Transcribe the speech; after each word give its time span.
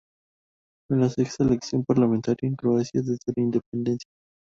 Era 0.89 0.99
la 0.99 1.09
sexta 1.09 1.43
elección 1.43 1.83
parlamentaria 1.85 2.47
en 2.49 2.55
Croacia 2.55 3.01
desde 3.03 3.19
la 3.35 3.43
independencia. 3.43 4.09